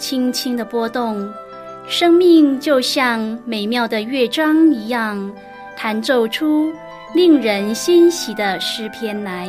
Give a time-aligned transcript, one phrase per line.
[0.00, 1.30] 轻轻的波动，
[1.86, 5.30] 生命就像美妙的乐章一样，
[5.76, 6.72] 弹奏出
[7.14, 9.46] 令人欣喜的诗篇来。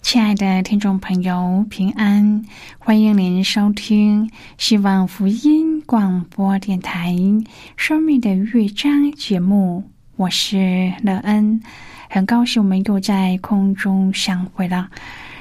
[0.00, 2.42] 亲爱的听众朋友，平安！
[2.78, 7.14] 欢迎您收听希望福音广播电台
[7.74, 9.82] 《生命的乐章》节目，
[10.16, 11.62] 我是乐恩，
[12.10, 14.90] 很高兴我们又在空中相会了。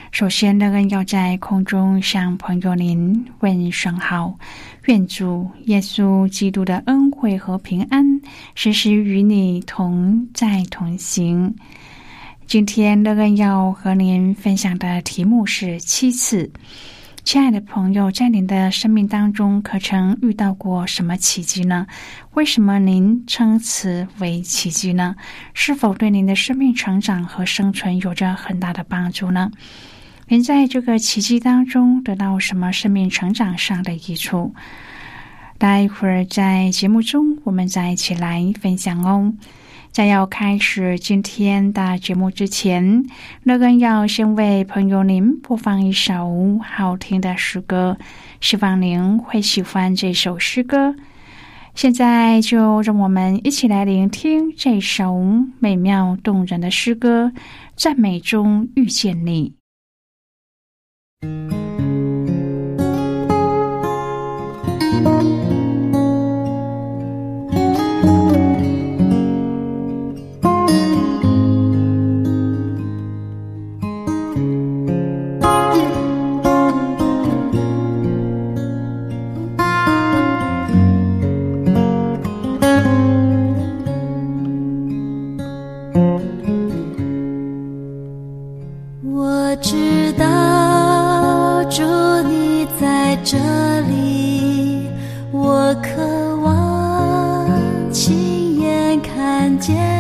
[0.10, 4.40] 首先，乐恩要在空中向朋友您问声好，
[4.86, 8.22] 愿主耶稣基督的恩惠和平安
[8.56, 11.54] 时时与你同在同行。
[12.46, 16.50] 今天乐恩要和您分享的题目是七次。
[17.28, 21.86] 亲爱的朋友，在您的生命当中，可曾遇到过什么奇迹呢？
[22.36, 25.14] 为什么您称此为奇迹呢？
[25.54, 29.52] 是否对您的生命成长和生存有着很大的帮助呢？
[30.30, 34.56] 您在这个奇迹当中得到什么生命成长上的益处？
[35.58, 39.34] 待会儿在节目中，我们再一起来分享哦。
[39.98, 43.04] 在要开始今天的节目之前，
[43.42, 47.98] 乐根要先为朋友您播放一首好听的诗歌，
[48.40, 50.96] 希望您会喜欢这首诗歌。
[51.74, 55.20] 现在就让我们一起来聆听这首
[55.58, 57.32] 美妙动人的诗歌，
[57.76, 59.56] 赞美中遇见你。
[99.68, 99.97] 界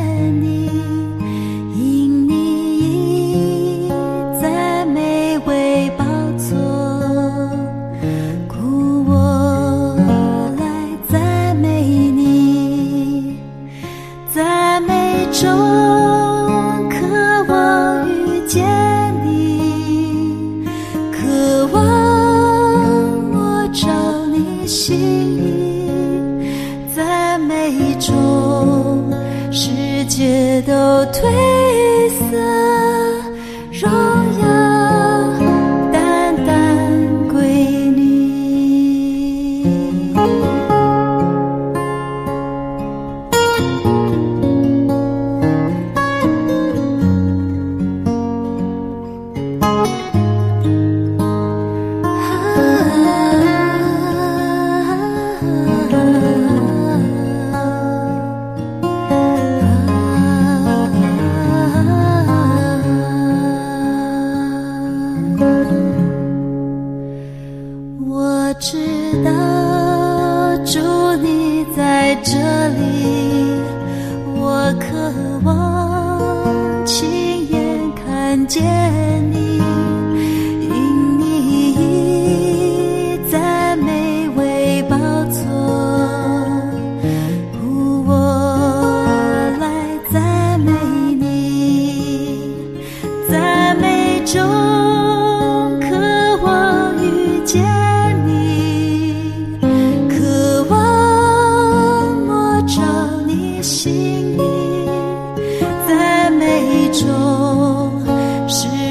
[106.92, 108.06] 中
[108.48, 108.87] 是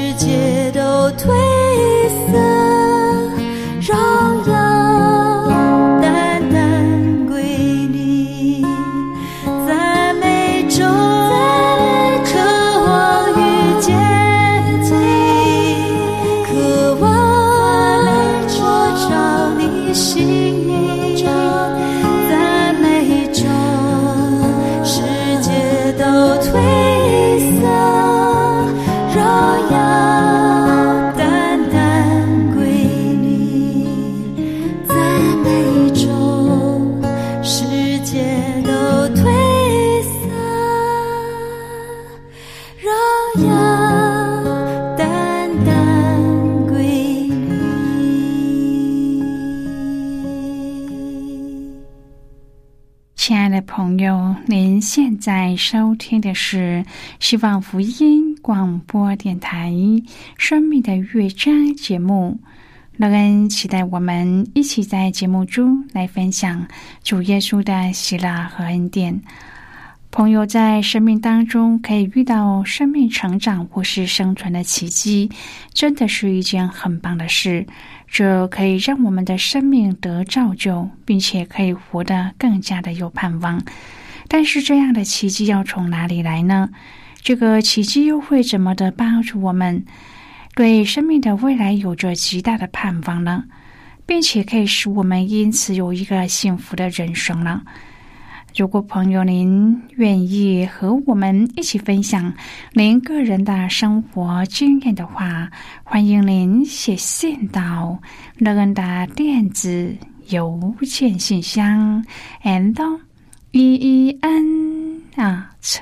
[53.27, 56.85] 亲爱的朋友您现在收听的是
[57.19, 59.69] 希望福音广播电台
[60.37, 62.39] 《生命的乐章》节目。
[62.95, 66.65] 乐恩期待我们一起在节目中来分享
[67.03, 69.21] 主耶稣的喜乐和恩典。
[70.17, 75.29] 朋友在生命当中可以遇到生命成长或是生存的奇迹，
[75.75, 77.67] 真的是一件很棒的事。
[78.07, 83.61] 这可以让我们的生命得造就，并且可以活得更加的有盼望。
[84.27, 86.71] 但是，这样的奇迹要从哪里来呢？
[87.21, 89.85] 这个奇迹又会怎么的帮助我们
[90.55, 93.43] 对生命的未来有着极大的盼望呢？
[94.07, 97.61] 并且可以使我们因此有一个幸福的人生呢？
[98.57, 102.33] 如果朋友您愿意和我们一起分享
[102.73, 105.51] 您个人的生活经验的话，
[105.83, 107.99] 欢迎您写信到
[108.37, 109.95] 乐恩的电子
[110.29, 112.03] 邮件信箱
[112.43, 112.99] ，and
[113.51, 115.77] e e n at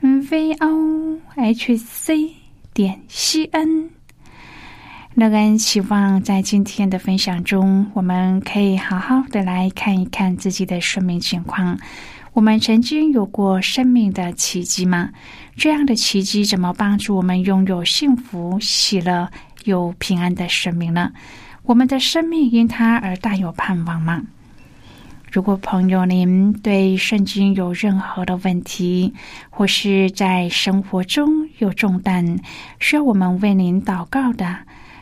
[0.00, 2.30] v o h c
[2.72, 4.01] 点 c n。
[5.14, 11.78] 乐恩希望在今天的分享中，我们可以好好的来看一看自己的生命情况。
[12.32, 15.10] 我们曾经有过生命的奇迹吗？
[15.54, 19.28] 这样的奇迹怎么帮助我们拥有幸福、喜乐、
[19.64, 21.12] 有平安的生命呢？
[21.64, 24.22] 我们的生命因它而大有盼望吗？
[25.30, 29.12] 如果朋友您对圣经有任何的问题，
[29.50, 32.38] 或是在生活中有重担
[32.80, 34.58] 需要我们为您祷告的，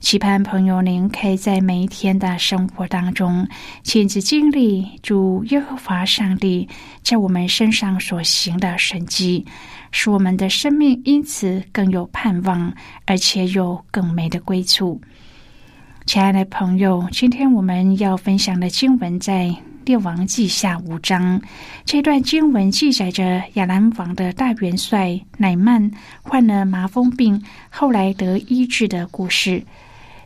[0.00, 3.46] 期盼朋友您可以在每一天的生活当中，
[3.82, 6.66] 亲自经历主耶和华上帝
[7.02, 9.46] 在我们身上所行的神迹。
[9.92, 12.72] 使我们的生命因此更有盼望，
[13.04, 15.00] 而且有更美的归处。
[16.06, 19.46] 亲爱的朋友，今天我们要分享的经文在
[19.84, 21.40] 《列王记下》五章。
[21.84, 25.90] 这段经文记载着亚兰王的大元帅乃曼
[26.22, 29.62] 患了麻风病，后来得医治的故事。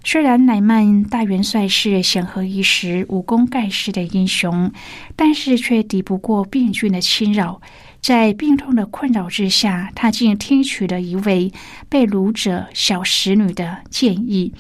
[0.07, 4.71] 虽然乃曼大元帅是显赫一时、武功盖世的英雄，
[5.17, 7.61] 但是却抵不过病菌的侵扰。
[8.03, 11.51] 在病痛的困扰之下，他竟听取了一位
[11.89, 14.53] 被掳者小使女的建议，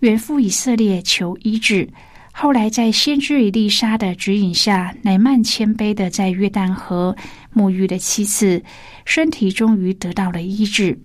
[0.00, 1.88] 远赴以色列求医治。
[2.30, 7.16] 后来，在先知以利沙的指引下，乃曼谦卑的在约旦河
[7.54, 8.62] 沐浴了七次，
[9.06, 10.98] 身体终于得到了医治。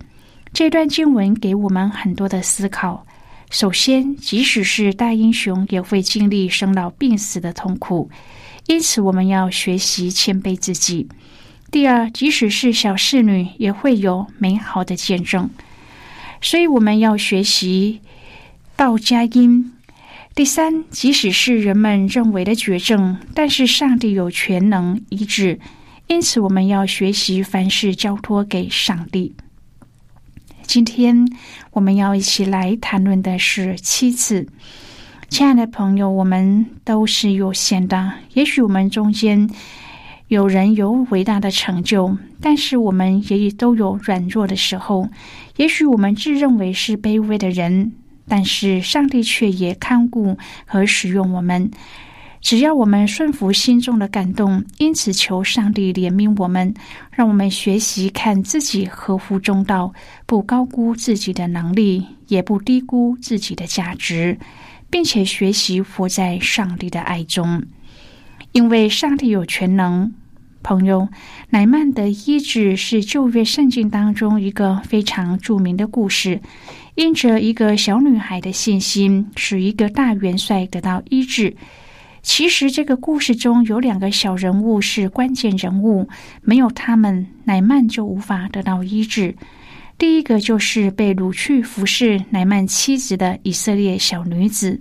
[0.52, 3.05] 这段经文给我们很多的思考。
[3.50, 8.10] 首先，即使是大英雄，也会经历生老病死的痛苦，
[8.66, 11.08] 因此我们要学习谦卑自己。
[11.70, 15.48] 第二，即使是小侍女，也会有美好的见证，
[16.40, 18.00] 所以我们要学习
[18.76, 19.72] 道家音。
[20.34, 25.58] 第三，即使是人们认为的绝症，但是上帝有全能医治，
[26.08, 29.34] 因此我们要学习凡事交托给上帝。
[30.66, 31.26] 今天
[31.70, 34.48] 我们要一起来谈论的是妻子，
[35.28, 39.48] 亲爱的朋友，我们都是有限的，也许我们中间。
[40.28, 45.08] 有人有伟大的成就，但是我们也都有软弱的时候。
[45.54, 47.92] 也许我们自认为是卑微的人，
[48.26, 51.70] 但是上帝却也看顾和使用我们。
[52.46, 56.72] 只要我们顺服心中的感动，因此求上帝怜悯我们，
[57.10, 59.92] 让我们学习看自己合乎中道，
[60.26, 64.38] 不高估自己的能力，也不低估自己的价值，
[64.88, 67.64] 并且学习活在上帝的爱中。
[68.52, 70.12] 因为上帝有全能，
[70.62, 71.08] 朋友，
[71.50, 76.40] 乃曼的医治是旧约圣经当中一个非常著名的故事。
[76.94, 81.56] 因着一个小女孩的信心，使一个大元帅得到医治。
[82.26, 86.08] 其实这个故事中有两个小人物是关键人物，
[86.42, 89.36] 没有他们，乃曼就无法得到医治。
[89.96, 94.80] 第一个就是被掳去服侍乃曼妻子的以色列小女子。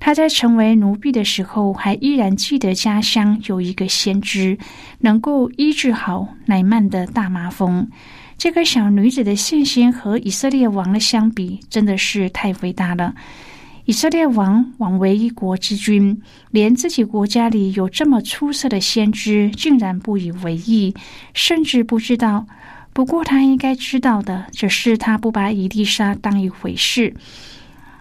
[0.00, 4.58] 她在成为奴婢的时候，还依然记得家乡有一个先知，
[4.98, 7.88] 能够医治好乃曼的大麻风。
[8.36, 13.14] 这个小女子的信心和以色列王的相比，真的是太伟大了。
[13.84, 16.22] 以色列王枉为一国之君，
[16.52, 20.94] 连自己国家里有这么出色的先知，竟然不以为意，
[21.34, 22.46] 甚至不知道。
[22.92, 27.14] 不过他应该知道的，只是他不把伊丽莎当一回事。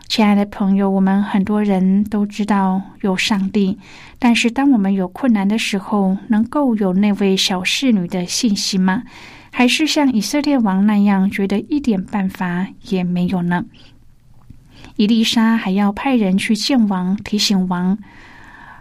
[0.08, 3.80] 亲爱的朋友，我们很多人都知道有上帝，
[4.20, 9.04] 但是当我们有困难的时候，能够有那位小侍女的信息吗？
[9.52, 13.66] 还是像以色列王那样，觉得一点办法也没有呢？
[14.96, 17.98] 伊丽莎还要派人去见王，提醒王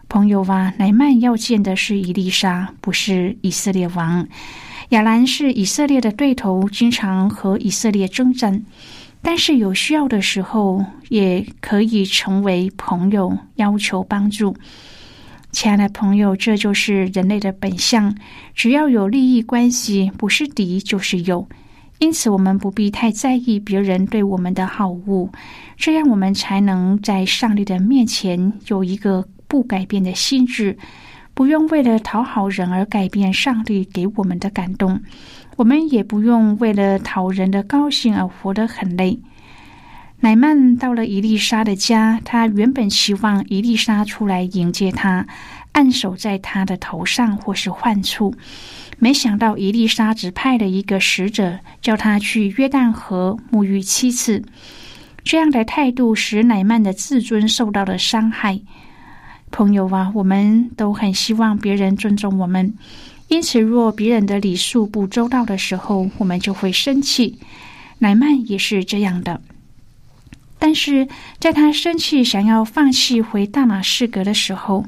[0.09, 4.27] 朋友啊，乃曼要见的是伊丽莎，不是以色列王。
[4.91, 8.65] 亚兰是以色列的对头，经常和以色列征战。
[9.23, 14.57] 但是有需要的时候，也可以成为朋友，要求帮助。
[15.53, 18.15] 亲爱的朋友，这就是人类的本相。
[18.55, 21.47] 只要有利益关系，不是敌就是友。
[22.01, 25.31] 因此，我们不必太在意别人对我们的好恶，
[25.77, 30.79] 这样我们才能在上帝的面前有一个不改变的心智，
[31.35, 34.99] 不用为了讨好人而改变上帝给我们的感动。
[35.57, 39.21] 我们也不用为了讨人的高兴而活得很累。
[40.21, 45.27] 乃曼到了伊丽莎的家，他原本期望伊丽莎出来迎接他，
[45.73, 48.35] 按手在他的头上或是患处，
[49.03, 54.45] 没想到伊丽莎只派了一个使者，叫他去约旦河沐浴七次。
[55.25, 58.61] 这样的态度使乃曼的自尊受到了伤害。
[59.51, 62.75] 朋友啊，我们都很希望别人尊重我们。
[63.29, 67.39] 因此，若别人的礼数不周到的时候，我们就会生气。
[68.01, 69.41] 乃曼也是这样的。
[70.59, 74.85] 但是，在他生气想要放弃回大马士革的时候，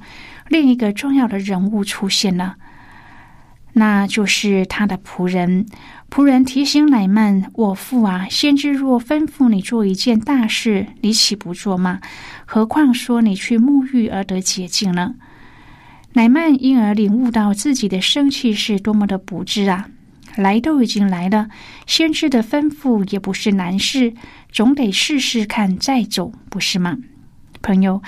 [0.49, 2.57] 另一个重要的人物出现了，
[3.75, 5.67] 那就是他的仆人。
[6.11, 12.00] 仆人提醒乃曼：“我父啊，先知若吩咐你做一件大事，你岂不做吗？
[12.45, 15.14] 何况说你去沐浴而得洁净呢。”
[16.14, 19.88] 乃曼因而领悟到自己的生气是多么的不智啊！
[20.37, 21.49] 来都已经来了，
[21.87, 24.12] 先知的吩咐也不是难事，
[24.50, 26.99] 总得试试看再走，不是吗？
[27.62, 28.02] 朋友，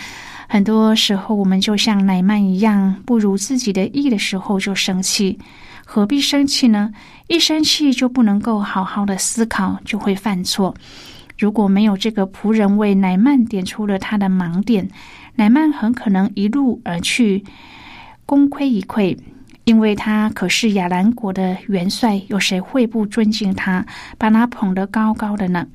[0.48, 5.38] 很多时候我们就像乃曼一样，不如自己的意的时候就生气，
[5.84, 6.92] 何必生气呢？
[7.26, 10.74] 一生气就不能够好好的思考，就会犯错。
[11.38, 14.88] 如果没有这个仆人为乃曼点出了他的盲点，
[15.34, 17.42] 乃曼很可能一路而去。
[18.26, 19.18] 功亏一篑，
[19.64, 23.84] 因为他可是亚兰国的元帅，有谁会不尊敬他，
[24.16, 25.66] 把他捧得高高的呢？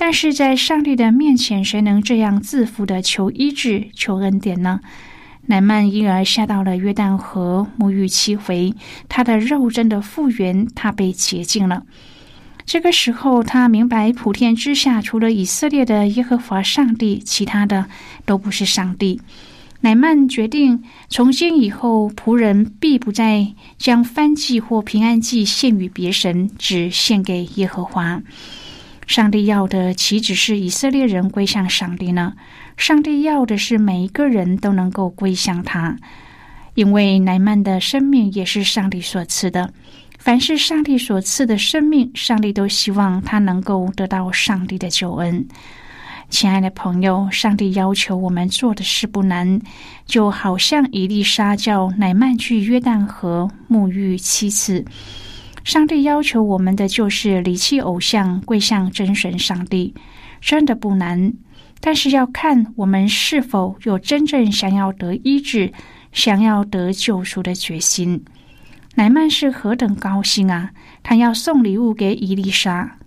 [0.00, 4.80] 但是在上帝的面前，谁能这样自负的求医治、求恩典呢？
[5.44, 8.72] 乃曼因而下到了约旦河沐浴七回，
[9.10, 11.82] 他的肉真的复原，他被洁净了。
[12.64, 17.84] 这个时候，他明白普天之下除了以色列的耶和华上帝，其他的
[18.24, 19.20] 都不是上帝。
[19.82, 28.22] 乃曼决定，从今以后，仆人必不再将燔祭或平安祭献与别神，只献给耶和华。
[29.10, 32.32] 上帝要的岂止是以色列人归向上帝呢？
[32.76, 35.96] 上帝要的是每一个人都能够归向他，
[36.74, 39.68] 因为乃曼的生命也是上帝所赐的。
[40.20, 45.44] 凡是上帝所赐的生命，上帝都希望他能够得到上帝的救恩。
[46.28, 49.60] 亲爱的朋友，上帝要求我们做的事不难，
[50.06, 54.84] 就好像伊丽莎叫乃曼去约旦河沐浴七次。
[55.64, 59.94] 上帝要求我们的就是离弃偶像，跪向真神上帝，
[60.40, 61.32] 真的不难。
[61.80, 65.72] 但是要看我们是否有真正想要得医治、
[66.12, 68.24] 想要得救赎的决心。
[68.96, 70.72] 乃曼是何等高兴啊！
[71.02, 72.98] 他要送礼物给伊丽莎，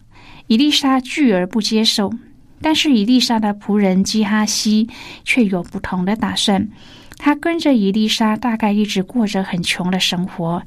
[0.47, 2.13] 伊丽莎拒而不接受。
[2.61, 4.89] 但是伊丽莎的仆人基哈西
[5.25, 6.69] 却有不同的打算。
[7.17, 10.63] 他跟着伊丽莎，大概一直过着很穷的生活。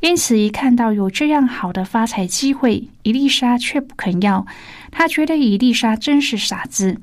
[0.00, 4.46] 因此，一看到有这样好的发财机会，伊丽莎却不肯要。
[4.90, 7.00] 他觉得伊丽莎真是傻子。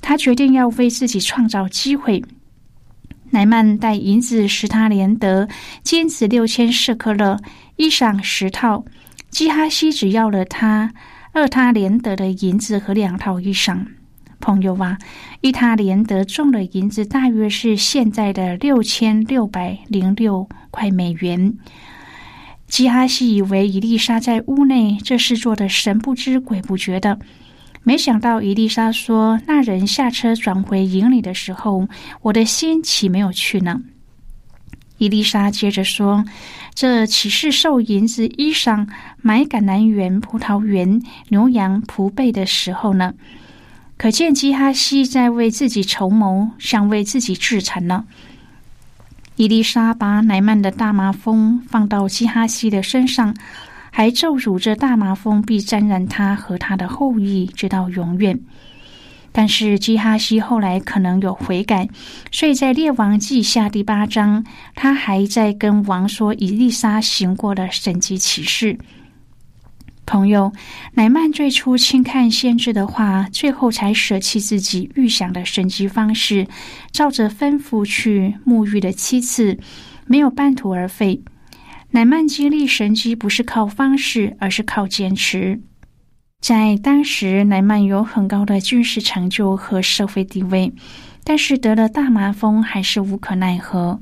[0.00, 2.24] 他决定要为自己创造机会。
[3.30, 5.46] 乃曼带银子十他连德，
[5.84, 7.38] 金子六千舍克勒，
[7.76, 8.84] 衣裳十套。
[9.30, 10.92] 基哈西只要了他。
[11.32, 13.86] 二他连得的银子和两套衣裳，
[14.40, 14.98] 朋友啊，
[15.40, 21.56] 一他连得中的银子大约是现在的六千六百零六块美元。
[22.70, 27.18] 基哈西以为伊丽莎在屋内，这事做的神不知鬼不觉的。
[27.82, 31.88] 没想到伊丽莎说：“那人下车转回营里的时候，
[32.22, 33.82] 我的心岂没有去呢？”
[34.98, 36.24] 伊丽莎接着说
[36.72, 38.86] ：“这岂是受银子、衣裳、
[39.20, 43.14] 买橄榄园、葡萄园、牛羊、仆背的时候呢？
[43.96, 48.04] 可见基哈西在为自己筹谋，想为自己制产呢。”
[49.40, 53.34] 伊丽莎把莱曼的大麻风放到基哈西的身上，
[53.90, 58.38] 还咒诅着大麻风必沾染他和他的后裔，直到永远。
[59.32, 61.88] 但是基哈西后来可能有悔改，
[62.30, 64.44] 所以在列王记下第八章，
[64.74, 68.76] 他还在跟王说伊丽莎行过的神迹启示。
[70.10, 70.52] 朋友，
[70.94, 76.48] 乃曼最初轻看先知的话，最后才舍弃自己预想的神迹方式，
[76.90, 79.56] 照着吩咐去沐浴的七次，
[80.06, 81.22] 没有半途而废。
[81.92, 85.60] 乃曼经历神迹不是靠方式，而是靠坚持。
[86.40, 90.72] 在当时，乃曼有很高的军事成就和社会地位，
[91.22, 94.00] 但是得了大麻风还是无可奈何。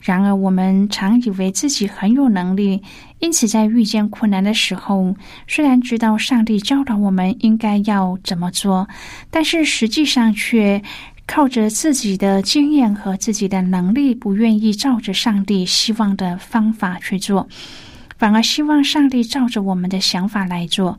[0.00, 2.82] 然而，我们常以为自己很有能力，
[3.18, 5.14] 因此在遇见困难的时候，
[5.46, 8.88] 虽然知道上帝教导我们应该要怎么做，
[9.30, 10.82] 但是实际上却
[11.26, 17.46] 靠着自己的经验和自己的能力，不愿意照着上帝希望的方法去做，
[18.16, 20.98] 反而希望上帝照着我们的想法来做。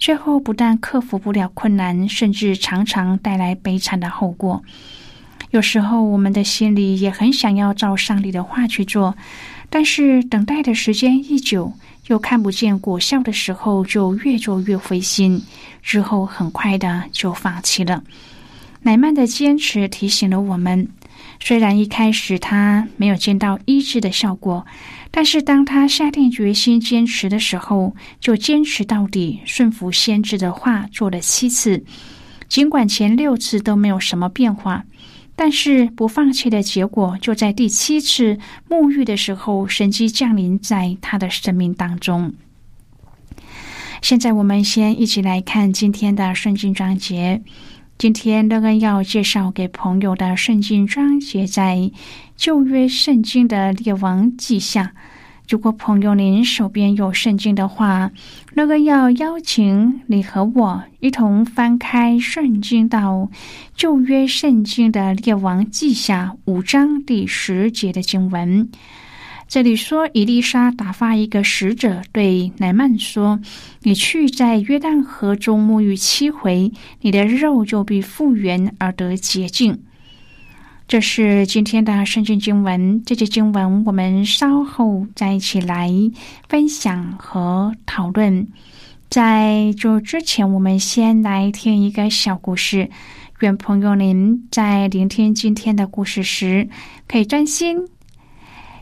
[0.00, 4.64] 最后不但克服不了困难，甚至常常带来悲惨的后果。
[5.52, 9.14] 有时候我们的心里也很想要照上帝的话去做，
[9.68, 11.70] 但是等待的时间一久，
[12.06, 15.42] 又看不见果效的时候，就越做越灰心，
[15.82, 18.02] 之后很快的就放弃了。
[18.80, 20.88] 乃曼的坚持提醒了我们。
[21.38, 24.64] 虽然一开始他没有见到医治的效果，
[25.10, 31.84] 但是当他下定决心坚持的时候，就坚持到底，顺服先知的话做了七次。
[32.48, 34.84] 尽管前六次都没有什么变化，
[35.44, 38.38] 但是不放弃的结果就在第七次
[38.70, 42.32] 沐浴的时候，神迹降临在他的生命当中。
[44.00, 47.42] 现在我们先一起来看今天的圣经章节。
[47.98, 51.90] 今天乐恩要介绍给朋友的圣经章节，在
[52.36, 54.94] 旧约圣经的列王记下。
[55.48, 58.10] 如果朋友您手边有圣经的话，
[58.54, 63.28] 那个要邀请你和我一同翻开圣经到
[63.74, 68.70] 旧约圣经的列王记下五章第十节的经文。
[69.46, 73.38] 这里说，伊丽莎打发一个使者对乃曼说
[73.84, 79.82] ：“你去在约旦河中沐浴七回，你的肉就必复原而得洁净。”
[80.92, 83.02] 这是今天的圣经经文。
[83.06, 85.90] 这节经文我们稍后再一起来
[86.50, 88.46] 分享和讨论。
[89.08, 92.90] 在这之前，我们先来听一个小故事。
[93.40, 96.68] 愿朋友您在聆听今天的故事时，
[97.08, 97.88] 可以专心。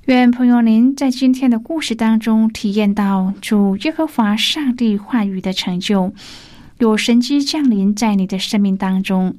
[0.07, 6.12] 愿朋友您在今天的故事当中体验到主耶和华上帝话语的成就，
[6.79, 9.37] 有神机降临在你的生命当中。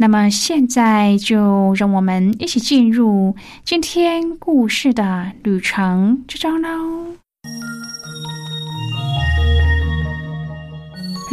[0.00, 3.34] 那么现在就让我们一起进入
[3.64, 6.68] 今天故事的旅程之中喽。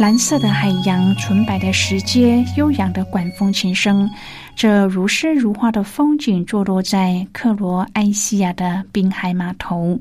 [0.00, 4.10] 蓝色的海洋，纯白的石阶，悠扬的管风琴声。
[4.56, 10.00] 这如诗如画的风景，坐落在克罗埃西亚的滨海码头。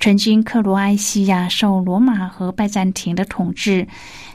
[0.00, 3.86] 曾经，克罗埃西亚受罗马和拜占庭的统治，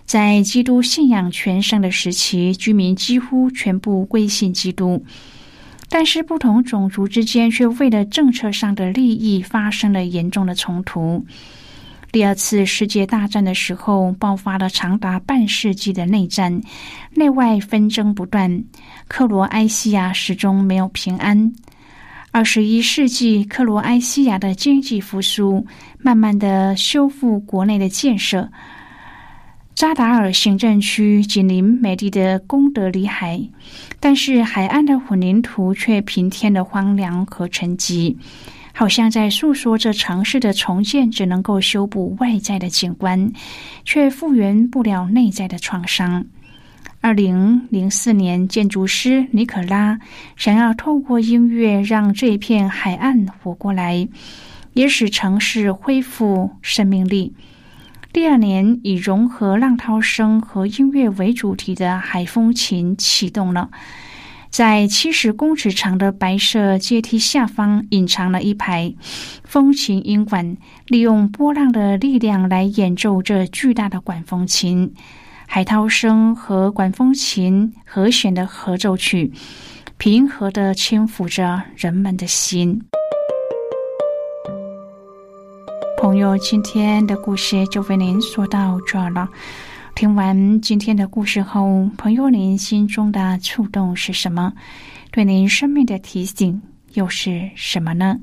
[0.10, 5.06] 在基督信仰全盛的时期，居民几乎全部归信基督。
[5.88, 11.24] 但是，不同种族之间却为了政策上的利益发生了严重的冲突。
[12.12, 16.60] 第二次世界大战的时候，爆发了长达半世纪的内战，
[17.14, 18.64] 内外纷争不断，
[19.08, 21.54] 克罗埃西亚始终没有平安。
[22.32, 25.64] 二十一世纪，克罗埃西亚的经济复苏，
[26.00, 28.50] 慢慢的修复国内的建设。
[29.80, 33.42] 扎达尔行政区紧邻美丽的功德里海，
[33.98, 38.14] 但是海岸的混凝土却平添了荒凉和沉寂。
[38.74, 43.32] 好像在诉说着城市的重建只能够修补外在的景观，
[43.86, 46.26] 却复原不了内在的创伤。
[47.00, 49.98] 二零零四年，建筑师尼可拉
[50.36, 54.06] 想要透过音乐让这片海岸活过来，
[54.74, 57.34] 也使城市恢复生命力。
[58.12, 63.70] 第二年，以融合浪涛声和音乐为主题的海风琴启动了。
[64.50, 68.96] 在七十公尺长的白色阶梯下方，隐藏了一排
[69.44, 74.92] 风琴音管，利用波浪的力量来演奏这巨大的管风琴、
[75.46, 79.32] 海涛声和管风琴和弦的合奏曲，
[79.98, 82.82] 平和的轻抚着人们的心。
[86.10, 89.30] 朋友，今天的故事就为您说到这儿了。
[89.94, 94.52] 听完今天的故事后，朋友，您心中的触动是什么？
[95.12, 96.60] 对您生命的提醒
[96.94, 98.20] 又是什么呢？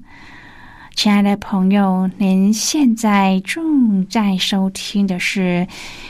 [0.96, 5.68] 亲爱的朋友，您现在正在收听的是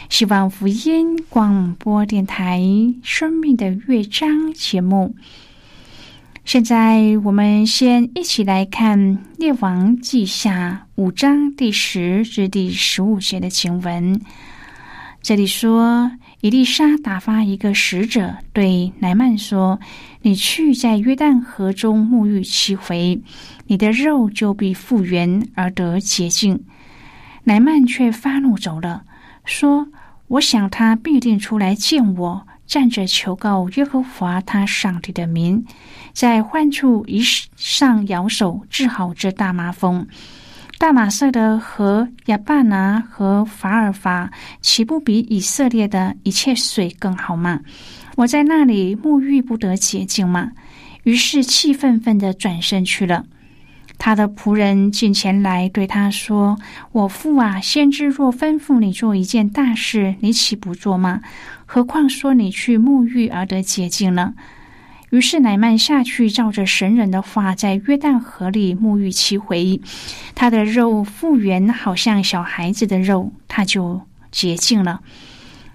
[0.09, 2.59] 希望福音广播电台
[3.03, 5.15] 《生命的乐章》节目。
[6.47, 8.99] 现在，我们先一起来看
[9.37, 14.19] 《列王记下》五章第十至第十五节的经文。
[15.21, 19.79] 这里说，伊丽莎打发一个使者对乃曼说
[20.23, 23.21] ：“你去在约旦河中沐浴七回，
[23.67, 26.65] 你的肉就必复原而得洁净。”
[27.45, 29.05] 乃曼却发怒走了，
[29.45, 29.89] 说
[30.29, 35.63] ：“我想他必定出来见我，站着求告耶和华他上帝的名，
[36.15, 40.09] 在患处一上摇手治好这大麻风。”
[40.79, 47.61] 大马色的和亚巴拿和法尔法，岂不比以色列的一切水更好吗？
[48.15, 50.53] 我在那里沐浴不得洁净吗？
[51.05, 53.25] 于是气愤愤的转身去了。
[53.99, 56.59] 他的仆人进前来对他说
[56.93, 61.23] ：“我父啊，先知若吩咐你做一件大事，你岂不做吗？
[61.65, 64.35] 何况说你去沐浴而得洁净呢？”
[65.17, 69.81] 于是乃曼下去，照着神人的话，在约旦河里沐浴七回，
[70.35, 75.01] 他的肉复原，好像小孩子的肉，他就洁净了。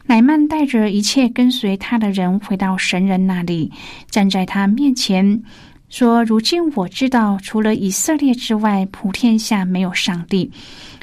[0.05, 3.71] 乃曼带着一切跟随他的人回到神人那里，
[4.11, 5.41] 站在他面前
[5.89, 10.51] 说：“如今我知道，除了以色列之外，普天下没有上帝。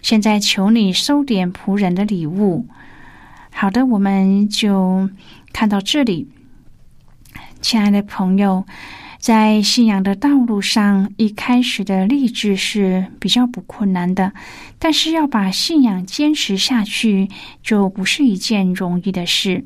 [0.00, 2.64] 现在求你收点仆人的礼物。”
[3.50, 5.10] 好的，我们就
[5.52, 6.28] 看到这里。
[7.60, 8.64] 亲爱的朋友，
[9.18, 14.32] 在信仰的道路上，一开始的励志是比较不困难的，
[14.78, 17.28] 但是要把信仰坚持下去，
[17.62, 19.64] 就不是一件容易的事。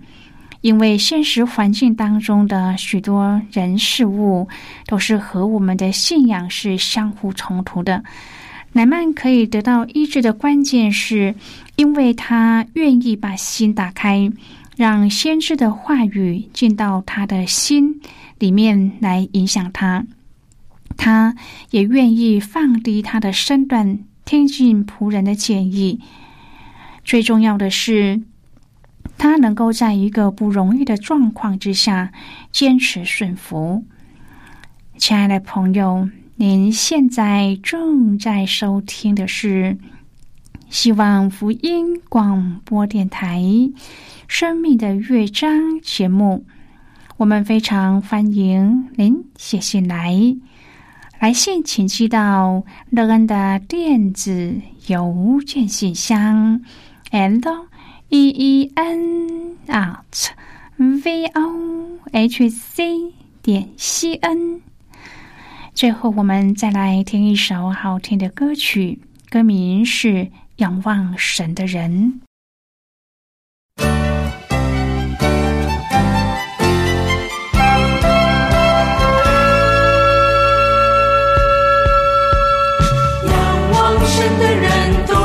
[0.63, 4.49] 因为现实环境当中的许多人事物，
[4.87, 8.03] 都是和我们的信仰是相互冲突的。
[8.73, 11.35] 乃曼可以得到医治的关键，是
[11.77, 14.31] 因为他愿意把心打开。
[14.83, 18.01] 让先知的话语进到他的心
[18.41, 20.05] 里面来影响他，
[20.97, 21.37] 他
[21.71, 26.01] 也愿意放低他的身段，听进仆人的建议。
[27.05, 28.23] 最重要的是，
[29.17, 32.13] 他能够在一个不容易的状况之下
[32.51, 33.85] 坚持顺服。
[34.99, 39.79] 亲爱的朋友，您现在正在收听的是
[40.73, 43.43] 希望福音广播电台。
[44.27, 46.47] 生命的乐章节目，
[47.19, 50.17] 我们非常欢迎您写信来。
[51.21, 54.55] 来信请寄到乐恩的电子
[54.87, 56.63] 邮件信箱
[57.11, 57.69] ，l
[58.09, 60.31] e e n at
[60.79, 64.63] v o h c 点 c n。
[65.75, 70.09] 最后，我们再来听一首好听的歌曲，歌名是
[70.63, 72.21] 《仰望神的人。
[83.27, 85.22] 仰望神的人多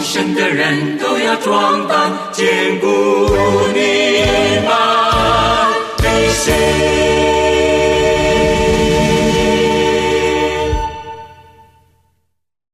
[0.00, 2.46] 神的人都要壮胆，坚
[2.80, 2.86] 固
[3.74, 3.80] 你
[4.64, 4.70] 们
[5.98, 6.54] 的心。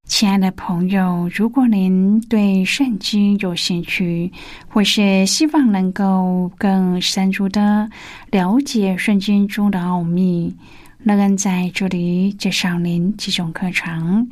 [0.07, 4.33] 亲爱的朋友，如果您对圣经有兴趣，
[4.69, 7.89] 或是希望能够更深入的
[8.31, 10.55] 了解圣经中的奥秘，
[11.01, 14.27] 乐恩在这里介绍您几种课程。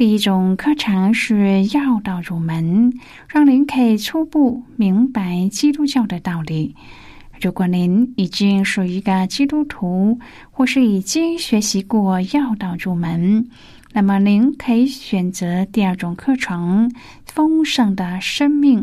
[0.00, 2.90] 第一种课程是要道入门，
[3.28, 6.74] 让您可以初步明白基督教的道理。
[7.38, 10.18] 如果您已经是一个基督徒，
[10.50, 13.46] 或是已经学习过要道入门。
[13.92, 16.88] 那么，您可以选择第二种课程
[17.26, 18.80] 《丰盛的生命》，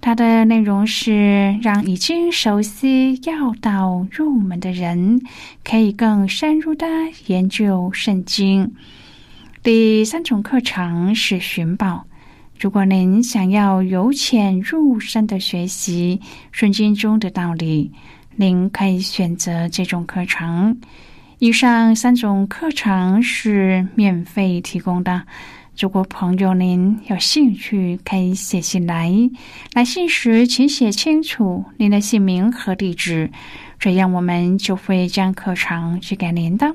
[0.00, 5.20] 它的内容是让已经熟悉要道入门的人
[5.62, 6.86] 可以更深入的
[7.26, 8.72] 研究圣经。
[9.62, 12.04] 第三种课程是寻宝。
[12.58, 16.20] 如果您想要由浅入深的学习
[16.50, 17.92] 圣经中的道理，
[18.34, 20.76] 您可以选择这种课程。
[21.38, 25.22] 以上三种课程是免费提供的。
[25.78, 29.12] 如果朋友您有兴趣，可以写信来。
[29.74, 33.30] 来信时请写清楚您的姓名和地址，
[33.78, 36.74] 这样我们就会将课程寄给您的。